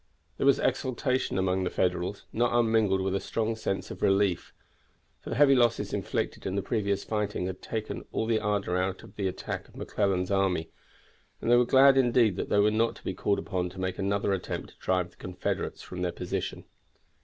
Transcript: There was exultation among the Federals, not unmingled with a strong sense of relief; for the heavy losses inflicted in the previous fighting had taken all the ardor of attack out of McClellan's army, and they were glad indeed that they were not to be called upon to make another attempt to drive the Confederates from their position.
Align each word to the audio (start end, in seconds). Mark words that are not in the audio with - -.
There 0.37 0.47
was 0.47 0.57
exultation 0.57 1.37
among 1.37 1.63
the 1.63 1.69
Federals, 1.69 2.25
not 2.33 2.51
unmingled 2.59 3.01
with 3.01 3.13
a 3.13 3.19
strong 3.19 3.55
sense 3.55 3.91
of 3.91 4.01
relief; 4.01 4.51
for 5.19 5.29
the 5.29 5.35
heavy 5.35 5.53
losses 5.53 5.93
inflicted 5.93 6.47
in 6.47 6.55
the 6.55 6.63
previous 6.63 7.03
fighting 7.03 7.45
had 7.45 7.61
taken 7.61 8.05
all 8.11 8.25
the 8.25 8.39
ardor 8.39 8.75
of 8.81 9.03
attack 9.19 9.59
out 9.59 9.67
of 9.67 9.75
McClellan's 9.75 10.31
army, 10.31 10.71
and 11.39 11.51
they 11.51 11.55
were 11.55 11.65
glad 11.67 11.97
indeed 11.97 12.35
that 12.37 12.49
they 12.49 12.57
were 12.57 12.71
not 12.71 12.95
to 12.95 13.03
be 13.03 13.13
called 13.13 13.37
upon 13.37 13.69
to 13.69 13.79
make 13.79 13.99
another 13.99 14.33
attempt 14.33 14.69
to 14.69 14.79
drive 14.79 15.11
the 15.11 15.17
Confederates 15.17 15.83
from 15.83 16.01
their 16.01 16.11
position. 16.11 16.63